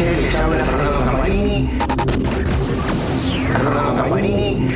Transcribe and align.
Les 0.00 0.34
habla 0.34 0.64
Fernando 0.64 1.04
Campanini. 1.04 1.70
Fernando 3.52 3.94
Campanini. 3.94 4.68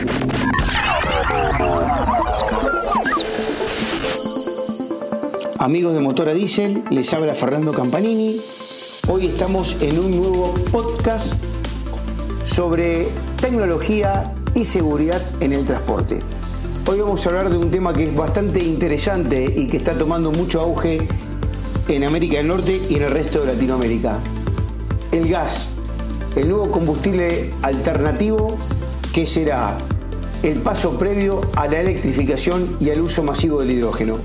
Amigos 5.58 5.94
de 5.94 6.00
Motora 6.00 6.34
Diesel, 6.34 6.84
les 6.90 7.12
habla 7.12 7.34
Fernando 7.34 7.72
Campanini. 7.72 8.40
Hoy 9.08 9.26
estamos 9.26 9.76
en 9.80 9.98
un 9.98 10.12
nuevo 10.12 10.54
podcast 10.70 11.34
sobre 12.44 13.04
tecnología 13.40 14.22
y 14.54 14.64
seguridad 14.66 15.20
en 15.40 15.52
el 15.52 15.64
transporte. 15.64 16.20
Hoy 16.86 17.00
vamos 17.00 17.26
a 17.26 17.30
hablar 17.30 17.50
de 17.50 17.58
un 17.58 17.72
tema 17.72 17.92
que 17.92 18.04
es 18.04 18.14
bastante 18.14 18.62
interesante 18.62 19.52
y 19.56 19.66
que 19.66 19.78
está 19.78 19.98
tomando 19.98 20.30
mucho 20.30 20.60
auge 20.60 21.00
en 21.88 22.04
América 22.04 22.36
del 22.36 22.46
Norte 22.46 22.80
y 22.88 22.94
en 22.94 23.02
el 23.02 23.10
resto 23.10 23.40
de 23.40 23.54
Latinoamérica. 23.54 24.20
El 25.12 25.28
gas, 25.28 25.70
el 26.36 26.48
nuevo 26.48 26.70
combustible 26.70 27.50
alternativo 27.62 28.56
que 29.12 29.26
será 29.26 29.76
el 30.42 30.58
paso 30.58 30.96
previo 30.96 31.40
a 31.56 31.66
la 31.66 31.80
electrificación 31.80 32.76
y 32.80 32.90
al 32.90 33.00
uso 33.00 33.24
masivo 33.24 33.60
del 33.60 33.72
hidrógeno. 33.72 34.18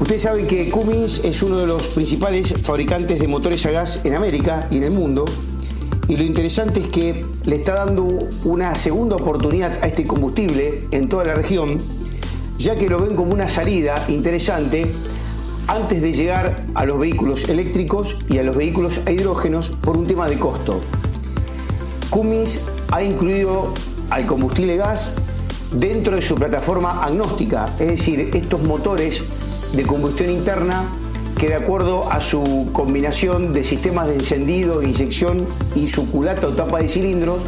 Ustedes 0.00 0.22
saben 0.22 0.46
que 0.46 0.68
Cummins 0.68 1.24
es 1.24 1.42
uno 1.42 1.58
de 1.58 1.66
los 1.66 1.86
principales 1.88 2.52
fabricantes 2.62 3.20
de 3.20 3.28
motores 3.28 3.64
a 3.64 3.70
gas 3.70 4.00
en 4.04 4.14
América 4.14 4.68
y 4.70 4.78
en 4.78 4.84
el 4.84 4.90
mundo. 4.90 5.24
Y 6.08 6.16
lo 6.16 6.24
interesante 6.24 6.80
es 6.80 6.88
que 6.88 7.24
le 7.44 7.56
está 7.56 7.74
dando 7.74 8.28
una 8.44 8.74
segunda 8.74 9.16
oportunidad 9.16 9.78
a 9.82 9.86
este 9.86 10.04
combustible 10.04 10.88
en 10.90 11.08
toda 11.08 11.24
la 11.24 11.34
región, 11.34 11.78
ya 12.58 12.74
que 12.74 12.88
lo 12.88 12.98
ven 12.98 13.16
como 13.16 13.32
una 13.32 13.48
salida 13.48 13.94
interesante 14.08 14.86
antes 15.66 16.02
de 16.02 16.12
llegar 16.12 16.56
a 16.74 16.84
los 16.84 16.98
vehículos 16.98 17.48
eléctricos 17.48 18.18
y 18.28 18.38
a 18.38 18.42
los 18.42 18.56
vehículos 18.56 19.00
a 19.06 19.12
hidrógenos 19.12 19.70
por 19.70 19.96
un 19.96 20.06
tema 20.06 20.28
de 20.28 20.38
costo. 20.38 20.80
Cummins 22.10 22.64
ha 22.92 23.02
incluido 23.02 23.72
al 24.10 24.26
combustible 24.26 24.76
gas 24.76 25.16
dentro 25.72 26.16
de 26.16 26.22
su 26.22 26.34
plataforma 26.34 27.04
agnóstica, 27.04 27.66
es 27.78 27.88
decir, 27.88 28.30
estos 28.34 28.62
motores 28.62 29.22
de 29.74 29.82
combustión 29.82 30.30
interna 30.30 30.84
que 31.38 31.48
de 31.48 31.56
acuerdo 31.56 32.10
a 32.12 32.20
su 32.20 32.68
combinación 32.72 33.52
de 33.52 33.64
sistemas 33.64 34.08
de 34.08 34.14
encendido, 34.14 34.82
inyección 34.82 35.46
y 35.74 35.88
su 35.88 36.10
culata 36.10 36.46
o 36.46 36.50
tapa 36.50 36.78
de 36.78 36.88
cilindros 36.88 37.40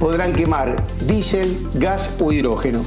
podrán 0.00 0.32
quemar 0.32 0.84
diésel, 1.06 1.68
gas 1.74 2.10
o 2.18 2.32
hidrógeno. 2.32 2.80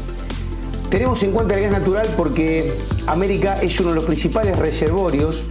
Tenemos 0.89 1.21
en 1.21 1.31
cuenta 1.31 1.53
el 1.53 1.61
gas 1.61 1.71
natural 1.71 2.07
porque 2.17 2.73
América 3.05 3.61
es 3.61 3.79
uno 3.79 3.89
de 3.89 3.95
los 3.95 4.05
principales 4.05 4.57
reservorios 4.57 5.43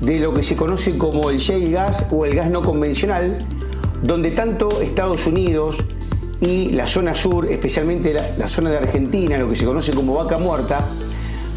de 0.00 0.20
lo 0.20 0.32
que 0.32 0.44
se 0.44 0.54
conoce 0.54 0.96
como 0.96 1.28
el 1.30 1.38
shale 1.38 1.70
gas 1.70 2.06
o 2.12 2.24
el 2.24 2.36
gas 2.36 2.50
no 2.50 2.62
convencional, 2.62 3.36
donde 4.04 4.30
tanto 4.30 4.80
Estados 4.80 5.26
Unidos 5.26 5.78
y 6.40 6.70
la 6.70 6.86
zona 6.86 7.16
sur, 7.16 7.50
especialmente 7.50 8.14
la, 8.14 8.46
zona 8.46 8.70
de 8.70 8.76
Argentina, 8.76 9.36
lo 9.38 9.48
que 9.48 9.56
se 9.56 9.64
conoce 9.64 9.92
como 9.92 10.14
vaca 10.14 10.38
muerta, 10.38 10.86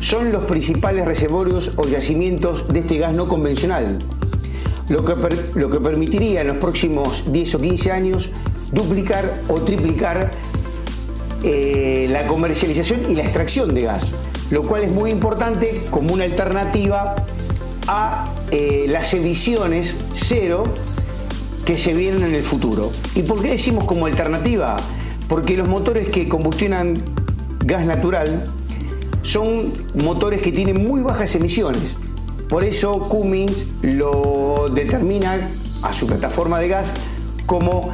son 0.01 0.31
los 0.31 0.45
principales 0.45 1.05
reservorios 1.05 1.73
o 1.77 1.87
yacimientos 1.87 2.67
de 2.69 2.79
este 2.79 2.97
gas 2.97 3.15
no 3.15 3.27
convencional, 3.27 3.99
lo 4.89 5.05
que, 5.05 5.13
lo 5.53 5.69
que 5.69 5.79
permitiría 5.79 6.41
en 6.41 6.47
los 6.47 6.57
próximos 6.57 7.31
10 7.31 7.55
o 7.55 7.59
15 7.59 7.91
años 7.91 8.31
duplicar 8.71 9.31
o 9.49 9.61
triplicar 9.61 10.31
eh, 11.43 12.07
la 12.09 12.25
comercialización 12.27 13.01
y 13.09 13.15
la 13.15 13.23
extracción 13.23 13.73
de 13.73 13.83
gas, 13.83 14.11
lo 14.49 14.61
cual 14.63 14.83
es 14.83 14.93
muy 14.93 15.11
importante 15.11 15.69
como 15.89 16.13
una 16.13 16.25
alternativa 16.25 17.15
a 17.87 18.33
eh, 18.51 18.85
las 18.87 19.13
emisiones 19.13 19.95
cero 20.13 20.65
que 21.65 21.77
se 21.77 21.93
vienen 21.93 22.23
en 22.23 22.35
el 22.35 22.43
futuro. 22.43 22.91
¿Y 23.15 23.21
por 23.21 23.41
qué 23.41 23.51
decimos 23.51 23.85
como 23.85 24.05
alternativa? 24.05 24.75
Porque 25.27 25.55
los 25.55 25.67
motores 25.67 26.11
que 26.11 26.27
combustionan 26.27 27.03
gas 27.63 27.85
natural 27.85 28.47
son 29.21 29.55
motores 30.03 30.41
que 30.41 30.51
tienen 30.51 30.83
muy 30.83 31.01
bajas 31.01 31.35
emisiones. 31.35 31.95
Por 32.49 32.63
eso 32.63 32.99
Cummins 32.99 33.67
lo 33.81 34.69
determina 34.73 35.49
a 35.83 35.93
su 35.93 36.07
plataforma 36.07 36.59
de 36.59 36.67
gas 36.67 36.93
como 37.45 37.91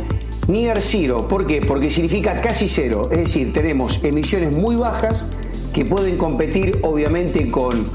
Near 0.48 0.82
Zero. 0.82 1.28
¿Por 1.28 1.46
qué? 1.46 1.62
Porque 1.62 1.90
significa 1.90 2.40
casi 2.42 2.70
cero. 2.70 3.10
Es 3.12 3.20
decir, 3.20 3.54
tenemos 3.54 4.04
emisiones 4.04 4.56
muy 4.56 4.76
bajas 4.76 5.28
que 5.74 5.86
pueden 5.86 6.18
competir 6.18 6.80
obviamente 6.84 7.50
con 7.50 7.90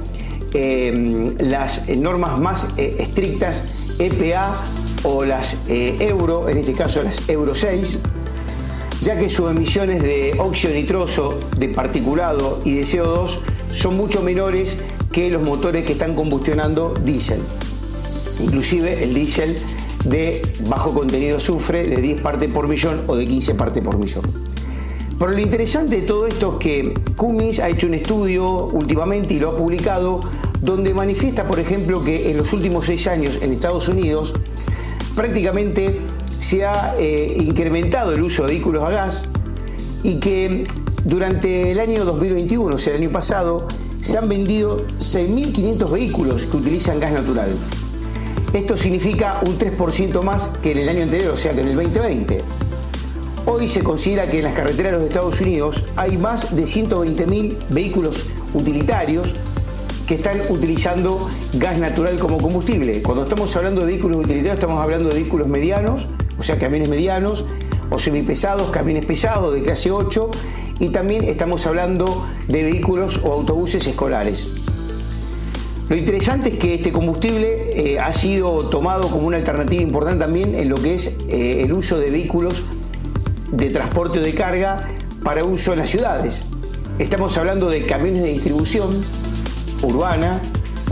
eh, 0.53 1.35
las 1.39 1.89
normas 1.89 2.41
más 2.41 2.67
eh, 2.77 2.97
estrictas 2.99 3.97
EPA 4.01 4.53
o 5.05 5.25
las 5.25 5.57
eh, 5.69 5.97
Euro, 6.01 6.49
en 6.49 6.59
este 6.59 6.73
caso 6.73 7.03
las 7.03 7.29
Euro 7.29 7.55
6, 7.55 8.01
ya 9.01 9.19
que 9.19 9.29
sus 9.29 9.49
emisiones 9.49 10.03
de 10.03 10.35
óxido 10.39 10.75
nitroso, 10.75 11.37
de 11.57 11.69
particulado 11.69 12.59
y 12.65 12.75
de 12.75 12.83
CO2 12.83 13.39
son 13.69 13.97
mucho 13.97 14.23
menores 14.23 14.77
que 15.13 15.29
los 15.31 15.47
motores 15.47 15.85
que 15.85 15.93
están 15.93 16.15
combustionando 16.15 16.95
diésel. 16.95 17.41
Inclusive 18.41 19.05
el 19.05 19.15
diésel 19.15 19.57
de 20.05 20.43
bajo 20.69 20.93
contenido 20.93 21.37
azufre 21.37 21.87
de 21.87 22.01
10 22.01 22.21
partes 22.21 22.51
por 22.51 22.69
millón 22.69 23.01
o 23.07 23.17
de 23.17 23.27
15 23.27 23.55
partes 23.55 23.83
por 23.83 23.99
millón. 23.99 24.25
Pero 25.19 25.33
lo 25.33 25.39
interesante 25.39 26.01
de 26.01 26.07
todo 26.07 26.27
esto 26.27 26.53
es 26.53 26.59
que 26.59 26.95
Cummins 27.17 27.59
ha 27.61 27.69
hecho 27.69 27.87
un 27.87 27.95
estudio 27.95 28.69
últimamente 28.69 29.35
y 29.35 29.39
lo 29.39 29.51
ha 29.51 29.57
publicado 29.57 30.23
donde 30.63 30.95
manifiesta, 30.95 31.45
por 31.45 31.59
ejemplo, 31.59 32.03
que 32.03 32.31
en 32.31 32.39
los 32.39 32.53
últimos 32.53 32.87
seis 32.87 33.07
años 33.07 33.39
en 33.43 33.53
Estados 33.53 33.89
Unidos 33.89 34.35
prácticamente 35.15 36.01
se 36.29 36.65
ha 36.65 36.95
eh, 36.99 37.37
incrementado 37.39 38.15
el 38.15 38.23
uso 38.23 38.43
de 38.43 38.53
vehículos 38.53 38.83
a 38.83 38.91
gas 38.91 39.29
y 40.03 40.19
que 40.21 40.65
durante 41.05 41.71
el 41.71 41.81
año 41.81 42.05
2021, 42.05 42.75
o 42.75 42.79
sea, 42.79 42.95
el 42.95 43.03
año 43.03 43.13
pasado, 43.13 43.69
se 44.01 44.17
han 44.17 44.29
vendido 44.29 44.87
6.500 44.99 45.91
vehículos 45.91 46.45
que 46.45 46.57
utilizan 46.57 46.99
gas 46.99 47.13
natural. 47.13 47.51
Esto 48.53 48.77
significa 48.77 49.41
un 49.47 49.57
3% 49.59 50.23
más 50.23 50.49
que 50.61 50.73
en 50.73 50.79
el 50.79 50.89
año 50.89 51.03
anterior, 51.05 51.35
o 51.35 51.37
sea 51.37 51.53
que 51.53 51.61
en 51.61 51.69
el 51.69 51.77
2020. 51.77 52.43
Hoy 53.47 53.69
se 53.69 53.81
considera 53.85 54.25
que 54.25 54.39
en 54.39 54.45
las 54.45 54.55
carreteras 54.55 54.93
de 54.93 54.99
los 54.99 55.07
Estados 55.07 55.41
Unidos 55.41 55.85
hay 55.95 56.17
más 56.19 56.57
de 56.57 56.65
120.000 56.65 57.57
vehículos 57.71 58.25
utilitarios 58.53 59.37
que 60.09 60.17
están 60.17 60.41
utilizando 60.49 61.19
gas 61.53 61.79
natural 61.79 62.19
como 62.19 62.39
combustible. 62.39 63.01
Cuando 63.03 63.23
estamos 63.23 63.55
hablando 63.55 63.83
de 63.83 63.87
vehículos 63.87 64.19
utilitarios 64.19 64.55
estamos 64.55 64.81
hablando 64.81 65.11
de 65.11 65.15
vehículos 65.15 65.47
medianos, 65.47 66.09
o 66.37 66.43
sea, 66.43 66.59
camiones 66.59 66.89
medianos, 66.89 67.45
o 67.89 68.01
semipesados, 68.01 68.71
camiones 68.71 69.07
pesados 69.07 69.55
de 69.55 69.63
clase 69.63 69.93
8, 69.93 70.29
y 70.81 70.89
también 70.89 71.23
estamos 71.23 71.69
hablando 71.69 72.27
de 72.49 72.65
vehículos 72.65 73.21
o 73.23 73.33
autobuses 73.33 73.87
escolares. 73.87 74.67
Lo 75.91 75.97
interesante 75.97 76.51
es 76.51 76.59
que 76.61 76.75
este 76.75 76.93
combustible 76.93 77.71
eh, 77.75 77.99
ha 77.99 78.13
sido 78.13 78.59
tomado 78.59 79.09
como 79.09 79.27
una 79.27 79.39
alternativa 79.39 79.83
importante 79.83 80.25
también 80.25 80.55
en 80.55 80.69
lo 80.69 80.77
que 80.77 80.95
es 80.95 81.17
eh, 81.29 81.63
el 81.65 81.73
uso 81.73 81.99
de 81.99 82.09
vehículos 82.09 82.63
de 83.51 83.71
transporte 83.71 84.21
de 84.21 84.33
carga 84.33 84.77
para 85.25 85.43
uso 85.43 85.73
en 85.73 85.81
las 85.81 85.91
ciudades. 85.91 86.45
Estamos 87.01 87.37
hablando 87.39 87.69
de 87.69 87.85
camiones 87.87 88.23
de 88.23 88.29
distribución 88.29 89.01
urbana 89.83 90.41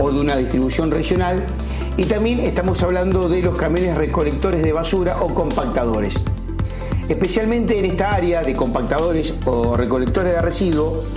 o 0.01 0.11
de 0.11 0.19
una 0.19 0.35
distribución 0.35 0.91
regional 0.91 1.45
y 1.95 2.03
también 2.03 2.41
estamos 2.41 2.83
hablando 2.83 3.29
de 3.29 3.41
los 3.41 3.55
camiones 3.55 3.95
recolectores 3.95 4.61
de 4.61 4.73
basura 4.73 5.15
o 5.21 5.33
compactadores. 5.33 6.25
Especialmente 7.07 7.79
en 7.79 7.85
esta 7.85 8.11
área 8.11 8.43
de 8.43 8.51
compactadores 8.51 9.33
o 9.45 9.77
recolectores 9.77 10.33
de 10.33 10.41
residuos 10.41 11.07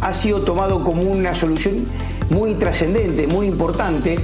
ha 0.00 0.14
sido 0.14 0.38
tomado 0.38 0.82
como 0.82 1.02
una 1.02 1.34
solución 1.34 1.86
muy 2.30 2.54
trascendente, 2.54 3.26
muy 3.26 3.46
importante 3.46 4.18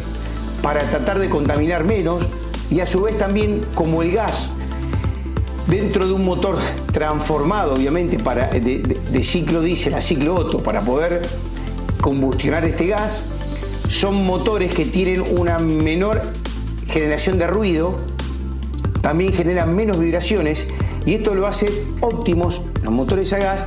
para 0.62 0.80
tratar 0.80 1.18
de 1.18 1.28
contaminar 1.28 1.84
menos 1.84 2.26
y 2.70 2.80
a 2.80 2.86
su 2.86 3.02
vez 3.02 3.18
también 3.18 3.60
como 3.74 4.02
el 4.02 4.12
gas. 4.12 4.50
Dentro 5.68 6.06
de 6.06 6.12
un 6.12 6.24
motor 6.24 6.58
transformado 6.92 7.74
obviamente 7.74 8.18
para, 8.18 8.48
de, 8.48 9.22
ciclo 9.22 9.60
diésel 9.60 9.94
a 9.94 10.00
ciclo 10.00 10.34
Otto 10.34 10.62
para 10.62 10.80
poder 10.80 11.22
combustionar 12.00 12.64
este 12.64 12.86
gas 12.86 13.24
son 13.88 14.26
motores 14.26 14.74
que 14.74 14.84
tienen 14.84 15.22
una 15.38 15.58
menor 15.58 16.20
generación 16.88 17.38
de 17.38 17.46
ruido 17.46 17.94
también 19.02 19.32
generan 19.32 19.74
menos 19.76 19.98
vibraciones 19.98 20.66
y 21.06 21.14
esto 21.14 21.34
lo 21.34 21.46
hace 21.46 21.84
óptimos 22.00 22.62
los 22.82 22.92
motores 22.92 23.32
a 23.32 23.38
gas 23.38 23.60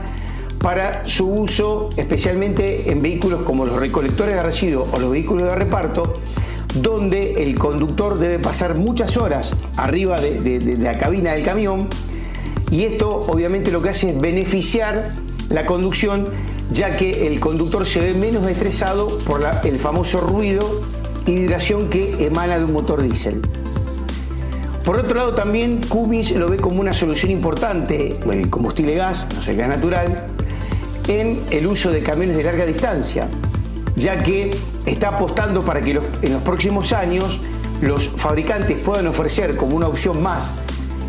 para 0.65 1.05
su 1.05 1.31
uso 1.31 1.91
especialmente 1.95 2.89
en 2.89 2.99
vehículos 2.99 3.43
como 3.43 3.65
los 3.65 3.79
recolectores 3.79 4.33
de 4.33 4.41
residuos 4.41 4.89
o 4.91 4.99
los 4.99 5.11
vehículos 5.11 5.43
de 5.43 5.53
reparto, 5.53 6.13
donde 6.73 7.43
el 7.43 7.53
conductor 7.53 8.17
debe 8.17 8.39
pasar 8.39 8.75
muchas 8.75 9.15
horas 9.15 9.53
arriba 9.77 10.19
de, 10.19 10.75
la 10.79 10.97
cabina 10.97 11.33
del 11.33 11.45
camión 11.45 11.87
y 12.71 12.85
esto 12.85 13.19
obviamente 13.27 13.69
lo 13.69 13.79
que 13.79 13.89
hace 13.89 14.09
es 14.09 14.19
beneficiar 14.19 15.07
la 15.49 15.67
conducción 15.67 16.25
ya 16.71 16.97
que 16.97 17.27
el 17.27 17.39
conductor 17.39 17.85
se 17.85 18.01
ve 18.01 18.13
menos 18.15 18.47
estresado 18.47 19.19
por 19.19 19.47
el 19.63 19.75
famoso 19.75 20.17
ruido 20.17 20.81
y 21.27 21.35
vibración 21.35 21.89
que 21.89 22.25
emana 22.25 22.57
de 22.57 22.65
un 22.65 22.73
motor 22.73 23.03
diésel. 23.03 23.43
Por 24.83 24.99
otro 24.99 25.13
lado, 25.13 25.35
también 25.35 25.81
Cummins 25.89 26.31
lo 26.31 26.49
ve 26.49 26.57
como 26.57 26.81
una 26.81 26.93
solución 26.95 27.31
importante, 27.31 28.13
el 28.31 28.49
combustible 28.49 28.95
gas, 28.95 29.27
no 29.33 29.41
sé, 29.41 29.55
gas 29.55 29.67
natural, 29.67 30.27
en 31.07 31.41
el 31.51 31.67
uso 31.67 31.91
de 31.91 32.01
camiones 32.01 32.37
de 32.37 32.43
larga 32.43 32.65
distancia, 32.65 33.27
ya 33.95 34.23
que 34.23 34.51
está 34.85 35.09
apostando 35.09 35.63
para 35.63 35.81
que 35.81 35.91
en 36.21 36.33
los 36.33 36.41
próximos 36.41 36.93
años 36.93 37.39
los 37.81 38.07
fabricantes 38.07 38.79
puedan 38.79 39.07
ofrecer 39.07 39.55
como 39.55 39.75
una 39.75 39.87
opción 39.87 40.21
más 40.21 40.55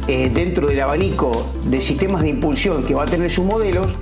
eh, 0.09 0.31
dentro 0.33 0.69
del 0.69 0.81
abanico 0.81 1.47
de 1.67 1.81
sistemas 1.81 2.23
de 2.23 2.29
impulsión 2.31 2.85
que 2.85 2.95
va 2.95 3.05
a 3.05 3.07
tener 3.07 3.31
sus 3.31 3.45
modelos, 3.45 3.97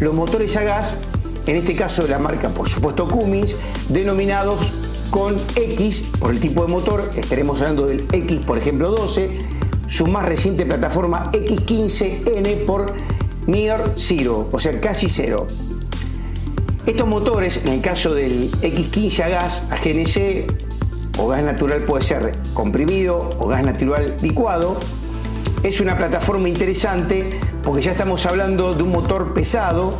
los 0.00 0.14
motores 0.14 0.56
a 0.56 0.62
gas, 0.62 0.98
en 1.46 1.56
este 1.56 1.74
caso 1.74 2.02
de 2.02 2.10
la 2.10 2.18
marca 2.18 2.50
por 2.50 2.68
supuesto 2.68 3.08
Cummins, 3.08 3.56
denominados 3.88 4.58
con 5.10 5.36
X 5.56 6.04
por 6.18 6.30
el 6.30 6.40
tipo 6.40 6.62
de 6.62 6.68
motor, 6.68 7.10
estaremos 7.16 7.60
hablando 7.60 7.86
del 7.86 8.06
X 8.12 8.40
por 8.46 8.56
ejemplo 8.56 8.90
12, 8.90 9.30
su 9.88 10.06
más 10.06 10.24
reciente 10.24 10.64
plataforma 10.64 11.30
X15N 11.32 12.64
por 12.64 12.94
Near 13.46 13.78
Zero, 13.96 14.48
o 14.50 14.58
sea 14.58 14.80
casi 14.80 15.08
cero. 15.08 15.46
Estos 16.86 17.06
motores, 17.06 17.60
en 17.64 17.74
el 17.74 17.80
caso 17.80 18.14
del 18.14 18.50
X15 18.50 19.22
a 19.22 19.28
gas, 19.28 19.66
a 19.70 19.76
GNC 19.76 21.18
o 21.18 21.28
gas 21.28 21.44
natural 21.44 21.84
puede 21.84 22.02
ser 22.02 22.32
comprimido 22.54 23.30
o 23.38 23.46
gas 23.48 23.64
natural 23.64 24.16
licuado, 24.22 24.76
es 25.62 25.80
una 25.80 25.96
plataforma 25.96 26.48
interesante 26.48 27.38
porque 27.62 27.82
ya 27.82 27.92
estamos 27.92 28.26
hablando 28.26 28.74
de 28.74 28.82
un 28.82 28.90
motor 28.90 29.32
pesado, 29.32 29.96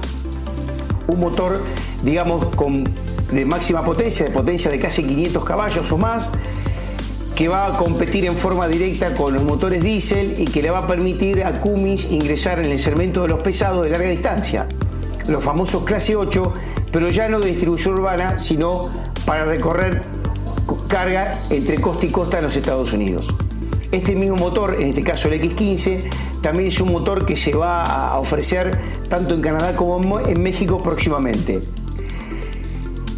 un 1.07 1.21
motor, 1.21 1.63
digamos, 2.03 2.55
con, 2.57 2.85
de 3.31 3.45
máxima 3.45 3.85
potencia, 3.85 4.27
de 4.27 4.33
potencia 4.33 4.71
de 4.71 4.81
casi 4.81 5.05
500 5.05 5.45
caballos 5.45 5.93
o 5.93 5.99
más, 5.99 6.33
que 7.35 7.49
va 7.49 7.67
a 7.67 7.77
competir 7.77 8.27
en 8.27 8.35
forma 8.35 8.69
directa 8.69 9.15
con 9.15 9.35
los 9.35 9.43
motores 9.43 9.83
diésel 9.83 10.35
y 10.39 10.45
que 10.45 10.63
le 10.63 10.71
va 10.71 10.81
a 10.81 10.87
permitir 10.87 11.45
a 11.45 11.61
Cummins 11.61 12.11
ingresar 12.11 12.59
en 12.59 12.71
el 12.71 12.79
segmento 12.79 13.23
de 13.23 13.29
los 13.29 13.41
pesados 13.41 13.85
de 13.85 13.91
larga 13.91 14.09
distancia, 14.09 14.67
los 15.29 15.43
famosos 15.43 15.85
clase 15.85 16.15
8, 16.17 16.55
pero 16.91 17.09
ya 17.11 17.29
no 17.29 17.41
de 17.41 17.49
distribución 17.49 17.95
urbana, 17.95 18.39
sino 18.39 18.71
para 19.25 19.45
recorrer 19.45 20.03
carga 20.89 21.39
entre 21.51 21.81
costa 21.81 22.07
y 22.07 22.11
costa 22.11 22.39
en 22.39 22.45
los 22.45 22.57
Estados 22.57 22.93
Unidos. 22.93 23.29
Este 23.91 24.15
mismo 24.15 24.37
motor, 24.37 24.77
en 24.81 24.89
este 24.89 25.03
caso 25.03 25.29
el 25.29 25.41
X15, 25.41 26.41
también 26.43 26.69
es 26.69 26.81
un 26.81 26.93
motor 26.93 27.25
que 27.25 27.37
se 27.37 27.55
va 27.55 27.85
a 27.85 28.19
ofrecer 28.19 28.79
tanto 29.09 29.35
en 29.35 29.41
Canadá 29.41 29.77
como 29.77 30.21
en 30.21 30.43
México 30.43 30.79
próximamente. 30.79 31.61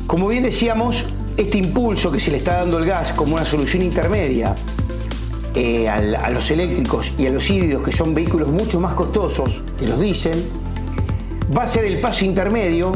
Como 0.06 0.28
bien 0.28 0.42
decíamos, 0.42 1.04
este 1.36 1.58
impulso 1.58 2.10
que 2.10 2.20
se 2.20 2.30
le 2.30 2.38
está 2.38 2.58
dando 2.58 2.78
el 2.78 2.84
gas 2.84 3.12
como 3.12 3.34
una 3.34 3.44
solución 3.44 3.82
intermedia 3.82 4.54
eh, 5.54 5.88
a 5.88 6.30
los 6.30 6.50
eléctricos 6.50 7.12
y 7.16 7.26
a 7.26 7.30
los 7.30 7.48
híbridos, 7.48 7.84
que 7.84 7.92
son 7.92 8.12
vehículos 8.12 8.48
mucho 8.48 8.80
más 8.80 8.94
costosos 8.94 9.62
que 9.78 9.86
los 9.86 10.00
diésel, 10.00 10.44
va 11.56 11.62
a 11.62 11.64
ser 11.64 11.84
el 11.84 12.00
paso 12.00 12.24
intermedio 12.24 12.92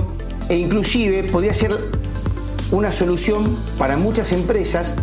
e 0.49 0.57
inclusive 0.57 1.25
podría 1.25 1.55
ser 1.55 1.77
una 2.71 2.91
solución 2.91 3.57
para 3.79 3.97
muchas 3.97 4.33
empresas 4.33 4.95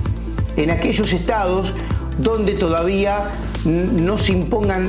en 0.58 0.72
aquellos 0.72 1.14
estados 1.14 1.74
donde 2.20 2.54
todavía 2.54 3.18
no 3.66 4.18
se 4.18 4.32
impongan 4.32 4.84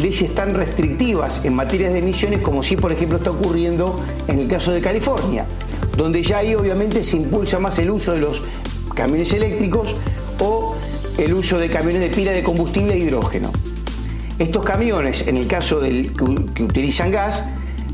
leyes 0.00 0.34
tan 0.34 0.54
restrictivas 0.54 1.44
en 1.44 1.54
materia 1.54 1.90
de 1.90 1.98
emisiones 1.98 2.40
como 2.40 2.62
si 2.62 2.76
por 2.76 2.92
ejemplo 2.92 3.18
está 3.18 3.30
ocurriendo 3.30 3.98
en 4.28 4.38
el 4.38 4.48
caso 4.48 4.72
de 4.72 4.80
California, 4.80 5.46
donde 5.96 6.22
ya 6.22 6.38
ahí 6.38 6.54
obviamente 6.54 7.04
se 7.04 7.16
impulsa 7.16 7.58
más 7.58 7.78
el 7.78 7.90
uso 7.90 8.12
de 8.12 8.18
los 8.18 8.42
camiones 8.94 9.32
eléctricos 9.32 9.94
o 10.40 10.76
el 11.18 11.32
uso 11.34 11.58
de 11.58 11.68
camiones 11.68 12.00
de 12.00 12.08
pila 12.08 12.32
de 12.32 12.42
combustible 12.42 12.94
e 12.94 12.98
hidrógeno. 12.98 13.50
Estos 14.38 14.64
camiones, 14.64 15.28
en 15.28 15.36
el 15.36 15.46
caso 15.46 15.80
del, 15.80 16.12
que 16.54 16.64
utilizan 16.64 17.10
gas, 17.10 17.44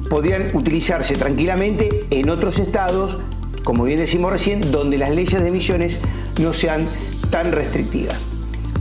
podrían 0.08 0.56
utilizarse 0.56 1.14
tranquilamente 1.14 2.06
en 2.10 2.30
otros 2.30 2.58
estados, 2.58 3.18
como 3.64 3.84
bien 3.84 3.98
decimos 3.98 4.32
recién, 4.32 4.60
donde 4.70 4.96
las 4.98 5.10
leyes 5.10 5.40
de 5.40 5.48
emisiones 5.48 6.02
no 6.40 6.54
sean 6.54 6.86
tan 7.30 7.52
restrictivas. 7.52 8.16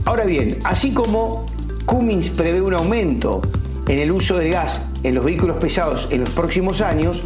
Ahora 0.04 0.24
bien, 0.24 0.58
así 0.64 0.92
como 0.94 1.44
Cummins 1.84 2.30
prevé 2.30 2.62
un 2.62 2.74
aumento 2.74 3.42
en 3.86 3.98
el 3.98 4.10
uso 4.12 4.38
de 4.38 4.50
gas 4.50 4.87
en 5.02 5.14
los 5.14 5.24
vehículos 5.24 5.56
pesados 5.56 6.08
en 6.10 6.20
los 6.20 6.30
próximos 6.30 6.80
años, 6.80 7.24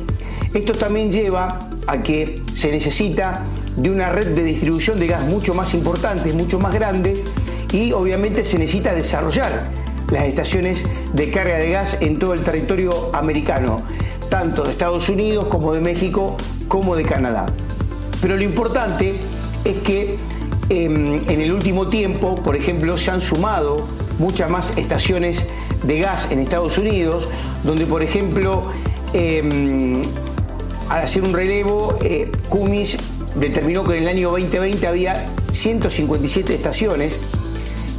esto 0.54 0.72
también 0.72 1.10
lleva 1.10 1.58
a 1.86 2.02
que 2.02 2.40
se 2.54 2.70
necesita 2.70 3.42
de 3.76 3.90
una 3.90 4.10
red 4.10 4.34
de 4.34 4.42
distribución 4.44 4.98
de 5.00 5.06
gas 5.06 5.24
mucho 5.24 5.54
más 5.54 5.74
importante, 5.74 6.32
mucho 6.32 6.58
más 6.58 6.72
grande 6.72 7.24
y 7.72 7.92
obviamente 7.92 8.44
se 8.44 8.58
necesita 8.58 8.92
desarrollar 8.92 9.64
las 10.10 10.24
estaciones 10.24 10.84
de 11.14 11.30
carga 11.30 11.56
de 11.56 11.70
gas 11.70 11.96
en 12.00 12.18
todo 12.18 12.34
el 12.34 12.44
territorio 12.44 13.10
americano, 13.14 13.78
tanto 14.28 14.62
de 14.62 14.72
Estados 14.72 15.08
Unidos 15.08 15.46
como 15.48 15.72
de 15.72 15.80
México 15.80 16.36
como 16.68 16.94
de 16.96 17.04
Canadá. 17.04 17.46
Pero 18.20 18.36
lo 18.36 18.42
importante 18.42 19.14
es 19.64 19.78
que 19.78 20.18
Em, 20.68 21.16
en 21.28 21.40
el 21.42 21.52
último 21.52 21.88
tiempo, 21.88 22.34
por 22.36 22.56
ejemplo, 22.56 22.96
se 22.96 23.10
han 23.10 23.20
sumado 23.20 23.84
muchas 24.18 24.50
más 24.50 24.76
estaciones 24.76 25.46
de 25.84 26.00
gas 26.00 26.28
en 26.30 26.40
Estados 26.40 26.78
Unidos, 26.78 27.28
donde, 27.64 27.86
por 27.86 28.02
ejemplo, 28.02 28.62
em, 29.14 30.02
al 30.90 31.02
hacer 31.02 31.22
un 31.22 31.32
relevo, 31.32 31.96
eh, 32.02 32.30
Cummins 32.48 32.96
determinó 33.34 33.84
que 33.84 33.96
en 33.96 34.02
el 34.02 34.08
año 34.08 34.30
2020 34.30 34.86
había 34.86 35.24
157 35.52 36.54
estaciones 36.54 37.18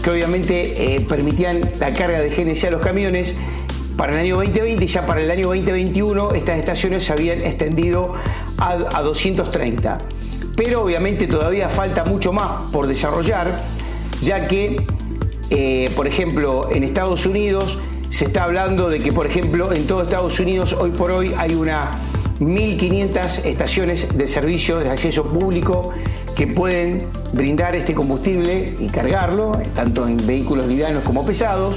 que 0.04 0.12
obviamente 0.12 0.96
eh, 0.96 1.02
permitían 1.02 1.56
la 1.80 1.94
carga 1.94 2.20
de 2.20 2.30
GNC 2.30 2.68
a 2.68 2.72
los 2.72 2.82
camiones. 2.82 3.38
Para 3.98 4.14
el 4.14 4.20
año 4.20 4.38
2020 4.38 4.84
y 4.84 4.88
ya 4.88 5.06
para 5.06 5.22
el 5.22 5.30
año 5.30 5.48
2021 5.50 6.34
estas 6.34 6.58
estaciones 6.58 7.04
se 7.06 7.14
habían 7.14 7.42
extendido 7.42 8.14
a, 8.58 8.72
a 8.72 9.02
230 9.04 10.00
pero 10.56 10.84
obviamente 10.84 11.28
todavía 11.28 11.70
falta 11.70 12.06
mucho 12.06 12.32
más 12.32 12.72
por 12.72 12.88
desarrollar, 12.88 13.48
ya 14.22 14.48
que, 14.48 14.78
eh, 15.56 15.92
por 15.96 16.08
ejemplo, 16.08 16.68
en 16.72 16.84
Estados 16.84 17.28
Unidos 17.28 17.78
se 18.10 18.26
está 18.26 18.46
hablando 18.46 18.90
de 18.90 19.00
que, 19.00 19.14
por 19.14 19.28
ejemplo, 19.28 19.72
en 19.72 19.86
todo 19.86 20.02
Estados 20.02 20.40
Unidos 20.40 20.74
hoy 20.74 20.90
por 20.90 21.12
hoy 21.12 21.32
hay 21.38 21.54
una 21.54 21.92
1.500 22.40 23.46
estaciones 23.46 24.18
de 24.18 24.28
servicio 24.28 24.80
de 24.80 24.90
acceso 24.90 25.28
público 25.28 25.94
que 26.36 26.48
pueden 26.48 27.08
brindar 27.34 27.76
este 27.76 27.94
combustible 27.94 28.74
y 28.80 28.88
cargarlo, 28.88 29.62
tanto 29.76 30.08
en 30.08 30.18
vehículos 30.26 30.66
livianos 30.66 31.04
como 31.04 31.24
pesados, 31.24 31.76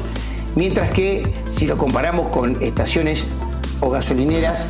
mientras 0.55 0.91
que 0.91 1.31
si 1.45 1.67
lo 1.67 1.77
comparamos 1.77 2.29
con 2.29 2.63
estaciones 2.63 3.43
o 3.81 3.91
gasolineras 3.91 4.69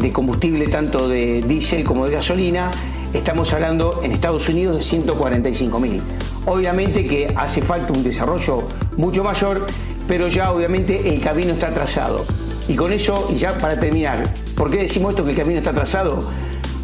de 0.00 0.12
combustible 0.12 0.68
tanto 0.68 1.08
de 1.08 1.42
diésel 1.42 1.82
como 1.82 2.06
de 2.06 2.14
gasolina, 2.14 2.70
estamos 3.12 3.52
hablando 3.52 4.00
en 4.04 4.12
Estados 4.12 4.48
Unidos 4.48 4.76
de 4.76 4.84
145 4.84 5.80
mil. 5.80 6.00
Obviamente 6.46 7.04
que 7.04 7.32
hace 7.36 7.60
falta 7.60 7.92
un 7.92 8.02
desarrollo 8.02 8.62
mucho 8.96 9.22
mayor, 9.22 9.66
pero 10.08 10.28
ya 10.28 10.52
obviamente 10.52 11.14
el 11.14 11.20
camino 11.20 11.52
está 11.52 11.68
trazado. 11.70 12.24
Y 12.68 12.74
con 12.74 12.92
eso, 12.92 13.28
y 13.30 13.36
ya 13.36 13.58
para 13.58 13.78
terminar, 13.78 14.34
¿por 14.56 14.70
qué 14.70 14.78
decimos 14.78 15.10
esto 15.10 15.24
que 15.24 15.30
el 15.32 15.36
camino 15.36 15.58
está 15.58 15.72
trazado? 15.72 16.18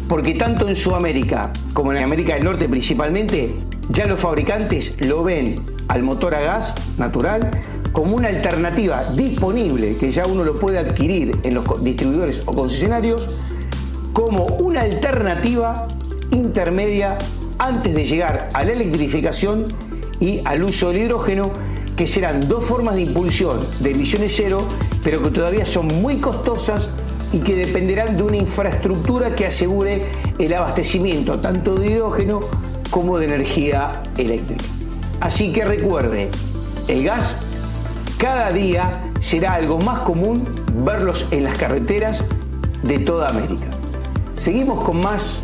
Porque 0.07 0.33
tanto 0.33 0.67
en 0.67 0.75
Sudamérica 0.75 1.51
como 1.73 1.91
en 1.91 2.03
América 2.03 2.35
del 2.35 2.43
Norte 2.43 2.69
principalmente, 2.69 3.55
ya 3.89 4.05
los 4.05 4.19
fabricantes 4.19 4.99
lo 5.05 5.23
ven 5.23 5.55
al 5.87 6.03
motor 6.03 6.35
a 6.35 6.41
gas 6.41 6.75
natural 6.97 7.51
como 7.91 8.15
una 8.15 8.27
alternativa 8.27 9.03
disponible 9.15 9.97
que 9.97 10.11
ya 10.11 10.25
uno 10.25 10.43
lo 10.43 10.55
puede 10.59 10.77
adquirir 10.77 11.37
en 11.43 11.53
los 11.53 11.83
distribuidores 11.83 12.43
o 12.45 12.51
concesionarios 12.51 13.55
como 14.13 14.45
una 14.45 14.81
alternativa 14.81 15.87
intermedia 16.31 17.17
antes 17.59 17.93
de 17.95 18.05
llegar 18.05 18.49
a 18.53 18.63
la 18.63 18.71
electrificación 18.71 19.65
y 20.19 20.41
al 20.45 20.63
uso 20.63 20.89
del 20.89 21.03
hidrógeno, 21.03 21.51
que 21.95 22.07
serán 22.07 22.47
dos 22.47 22.65
formas 22.65 22.95
de 22.95 23.01
impulsión 23.03 23.59
de 23.79 23.91
emisiones 23.91 24.33
cero, 24.35 24.67
pero 25.03 25.21
que 25.23 25.29
todavía 25.31 25.65
son 25.65 25.87
muy 26.01 26.17
costosas 26.17 26.89
y 27.33 27.39
que 27.39 27.55
dependerán 27.55 28.15
de 28.15 28.23
una 28.23 28.37
infraestructura 28.37 29.35
que 29.35 29.47
asegure 29.47 30.07
el 30.37 30.53
abastecimiento 30.53 31.39
tanto 31.39 31.75
de 31.75 31.91
hidrógeno 31.91 32.39
como 32.91 33.17
de 33.17 33.25
energía 33.25 34.03
eléctrica. 34.17 34.63
Así 35.19 35.51
que 35.51 35.65
recuerde, 35.65 36.29
el 36.87 37.03
gas 37.03 37.35
cada 38.17 38.51
día 38.51 39.03
será 39.19 39.53
algo 39.53 39.79
más 39.79 39.99
común 39.99 40.37
verlos 40.83 41.31
en 41.31 41.43
las 41.43 41.57
carreteras 41.57 42.23
de 42.83 42.99
toda 42.99 43.27
América. 43.29 43.67
Seguimos 44.35 44.83
con 44.83 44.99
más 44.99 45.43